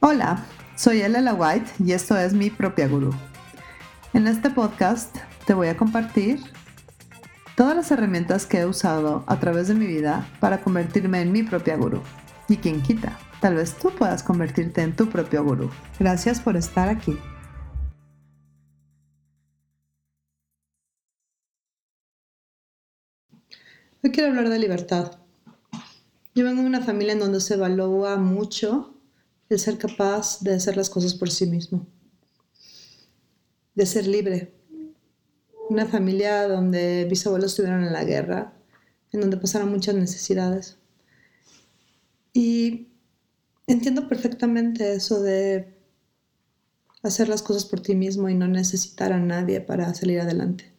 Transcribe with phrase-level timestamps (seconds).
[0.00, 3.10] Hola, soy Elela White y esto es mi propia gurú.
[4.12, 6.38] En este podcast te voy a compartir
[7.56, 11.42] todas las herramientas que he usado a través de mi vida para convertirme en mi
[11.42, 12.00] propia gurú.
[12.48, 15.68] Y quien quita, tal vez tú puedas convertirte en tu propio gurú.
[15.98, 17.18] Gracias por estar aquí.
[24.04, 25.18] Hoy quiero hablar de libertad.
[26.36, 28.94] Yo vengo de una familia en donde se evalúa mucho
[29.48, 31.86] el ser capaz de hacer las cosas por sí mismo,
[33.74, 34.54] de ser libre.
[35.70, 38.54] Una familia donde mis abuelos estuvieron en la guerra,
[39.12, 40.78] en donde pasaron muchas necesidades.
[42.32, 42.88] Y
[43.66, 45.78] entiendo perfectamente eso de
[47.02, 50.72] hacer las cosas por ti mismo y no necesitar a nadie para salir adelante.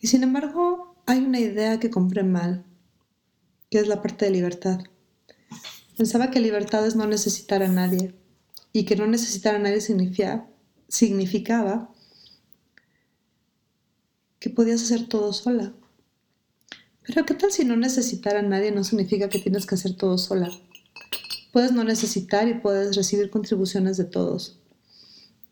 [0.00, 2.64] Y sin embargo, hay una idea que compré mal,
[3.70, 4.80] que es la parte de libertad.
[5.96, 8.14] Pensaba que libertad es no necesitar a nadie
[8.72, 11.88] y que no necesitar a nadie significaba
[14.40, 15.72] que podías hacer todo sola.
[17.06, 20.18] Pero ¿qué tal si no necesitar a nadie no significa que tienes que hacer todo
[20.18, 20.50] sola?
[21.52, 24.58] Puedes no necesitar y puedes recibir contribuciones de todos.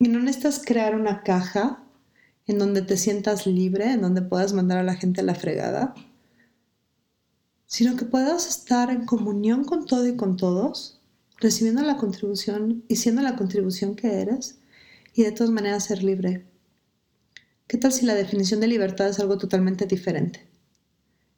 [0.01, 1.85] Y no necesitas crear una caja
[2.49, 5.95] en donde te sientas libre, en donde puedas mandar a la gente a la fregada
[7.73, 11.01] sino que puedas estar en comunión con todo y con todos,
[11.39, 14.59] recibiendo la contribución y siendo la contribución que eres,
[15.15, 16.45] y de todas maneras ser libre.
[17.69, 20.47] ¿Qué tal si la definición de libertad es algo totalmente diferente?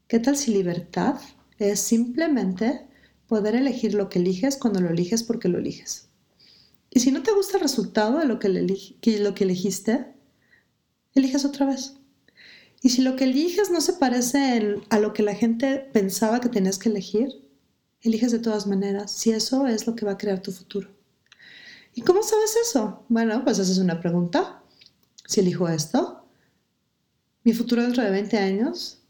[0.09, 1.21] ¿Qué tal si libertad
[1.61, 2.85] es simplemente
[3.29, 6.09] poder elegir lo que eliges cuando lo eliges porque lo eliges?
[6.91, 10.07] Y si no te gusta el resultado de lo que, elegiste,
[11.15, 11.95] eliges otra vez.
[12.85, 16.51] Y si lo que eliges no se parece a lo que la gente pensaba que
[16.51, 17.31] tenías que elegir,
[18.03, 20.91] eliges de todas maneras, si eso es lo que va a crear tu futuro.
[21.95, 23.07] ¿Y cómo sabes eso?
[23.09, 24.63] Bueno, pues esa es una pregunta.
[25.27, 26.27] Si elijo esto,
[27.43, 29.01] mi futuro dentro de 20 años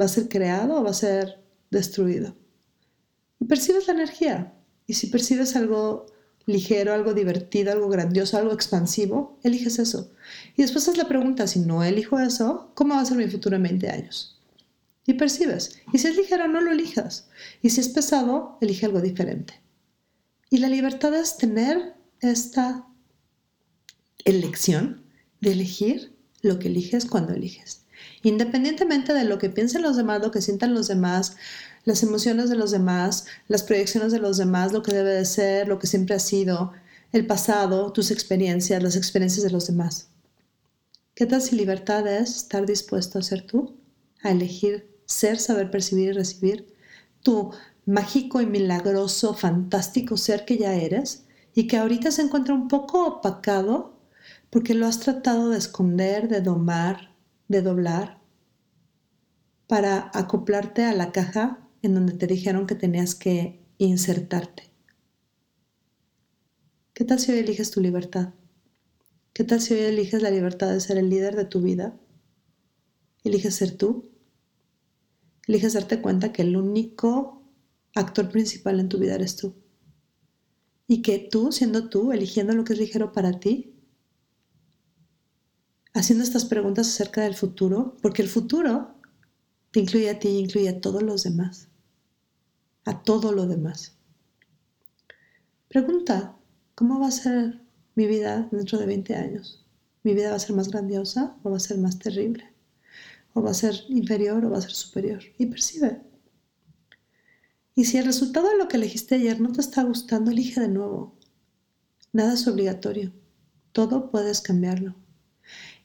[0.00, 2.36] va a ser creado o va a ser destruido.
[3.40, 4.54] Y percibes la energía.
[4.86, 6.06] Y si percibes algo
[6.46, 10.12] ligero, algo divertido, algo grandioso, algo expansivo, eliges eso.
[10.56, 13.56] Y después es la pregunta, si no elijo eso, ¿cómo va a ser mi futuro
[13.56, 14.40] en 20 años?
[15.06, 15.80] Y percibes.
[15.92, 17.28] Y si es ligero, no lo elijas.
[17.60, 19.60] Y si es pesado, elige algo diferente.
[20.50, 22.86] Y la libertad es tener esta
[24.24, 25.02] elección
[25.40, 27.84] de elegir lo que eliges cuando eliges.
[28.22, 31.36] Independientemente de lo que piensen los demás, lo que sientan los demás,
[31.84, 35.68] las emociones de los demás, las proyecciones de los demás, lo que debe de ser,
[35.68, 36.72] lo que siempre ha sido,
[37.12, 40.08] el pasado, tus experiencias, las experiencias de los demás.
[41.14, 43.76] ¿Qué tal si libertad es estar dispuesto a ser tú?
[44.22, 46.74] A elegir ser, saber percibir y recibir
[47.22, 47.52] tu
[47.84, 53.06] mágico y milagroso, fantástico ser que ya eres y que ahorita se encuentra un poco
[53.06, 53.98] opacado
[54.50, 57.14] porque lo has tratado de esconder, de domar,
[57.48, 58.18] de doblar
[59.66, 64.70] para acoplarte a la caja en donde te dijeron que tenías que insertarte.
[66.94, 68.34] ¿Qué tal si hoy eliges tu libertad?
[69.32, 71.98] ¿Qué tal si hoy eliges la libertad de ser el líder de tu vida?
[73.24, 74.10] ¿Eliges ser tú?
[75.48, 77.42] ¿Eliges darte cuenta que el único
[77.94, 79.54] actor principal en tu vida eres tú?
[80.86, 83.74] Y que tú, siendo tú, eligiendo lo que es ligero para ti,
[85.94, 88.94] haciendo estas preguntas acerca del futuro, porque el futuro
[89.72, 91.71] te incluye a ti y incluye a todos los demás
[92.84, 93.96] a todo lo demás.
[95.68, 96.36] Pregunta,
[96.74, 97.60] ¿cómo va a ser
[97.94, 99.64] mi vida dentro de 20 años?
[100.02, 102.52] ¿Mi vida va a ser más grandiosa o va a ser más terrible?
[103.34, 105.22] ¿O va a ser inferior o va a ser superior?
[105.38, 106.02] Y percibe.
[107.74, 110.68] Y si el resultado de lo que elegiste ayer no te está gustando, elige de
[110.68, 111.14] nuevo.
[112.12, 113.12] Nada es obligatorio.
[113.72, 114.94] Todo puedes cambiarlo.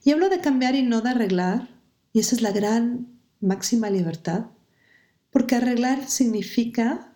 [0.04, 1.70] Y hablo de cambiar y no de arreglar,
[2.12, 3.08] y esa es la gran
[3.40, 4.48] máxima libertad,
[5.32, 7.14] porque arreglar significa,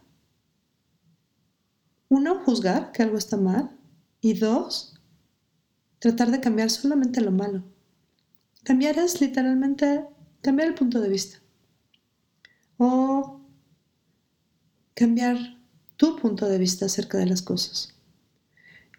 [2.10, 3.78] uno, juzgar que algo está mal
[4.20, 5.00] y dos,
[6.00, 7.64] tratar de cambiar solamente lo malo.
[8.64, 10.06] Cambiar es literalmente
[10.42, 11.38] cambiar el punto de vista
[12.78, 13.42] o
[14.96, 15.38] cambiar
[15.98, 17.96] tu punto de vista acerca de las cosas.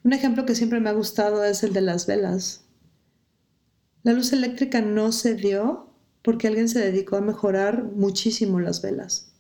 [0.05, 2.65] Un ejemplo que siempre me ha gustado es el de las velas.
[4.03, 5.92] La luz eléctrica no se dio
[6.23, 9.33] porque alguien se dedicó a mejorar muchísimo las velas.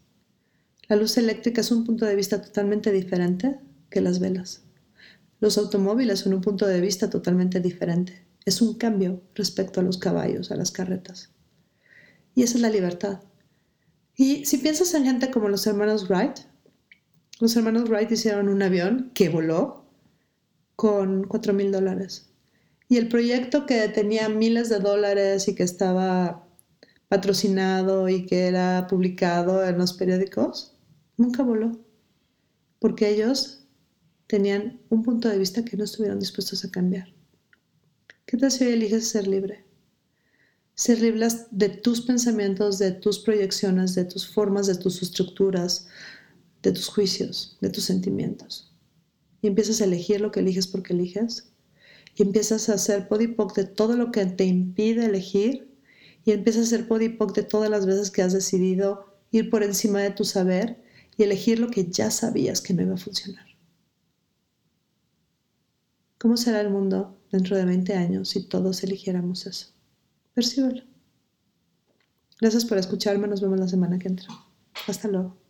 [0.88, 4.62] La luz eléctrica es un punto de vista totalmente diferente que las velas.
[5.40, 8.24] Los automóviles son un punto de vista totalmente diferente.
[8.44, 11.30] Es un cambio respecto a los caballos, a las carretas.
[12.34, 13.20] Y esa es la libertad.
[14.16, 16.38] Y si piensas en gente como los hermanos Wright,
[17.40, 19.86] los hermanos Wright hicieron un avión que voló
[20.76, 22.30] con 4 mil dólares.
[22.88, 26.46] Y el proyecto que tenía miles de dólares y que estaba
[27.12, 30.72] patrocinado y que era publicado en los periódicos,
[31.18, 31.78] nunca voló.
[32.78, 33.66] Porque ellos
[34.26, 37.12] tenían un punto de vista que no estuvieron dispuestos a cambiar.
[38.24, 39.62] ¿Qué tal si hoy eliges ser libre?
[40.74, 45.88] Ser libre de tus pensamientos, de tus proyecciones, de tus formas, de tus estructuras,
[46.62, 48.72] de tus juicios, de tus sentimientos.
[49.42, 51.52] Y empiezas a elegir lo que eliges porque eliges.
[52.16, 55.71] Y empiezas a hacer podipoc de todo lo que te impide elegir.
[56.24, 60.00] Y empiezas a hacer podipoc de todas las veces que has decidido ir por encima
[60.00, 60.82] de tu saber
[61.16, 63.46] y elegir lo que ya sabías que no iba a funcionar.
[66.18, 69.68] ¿Cómo será el mundo dentro de 20 años si todos eligiéramos eso?
[70.34, 70.84] Percíbelo.
[72.40, 73.26] Gracias por escucharme.
[73.26, 74.28] Nos vemos la semana que entra.
[74.86, 75.41] Hasta luego.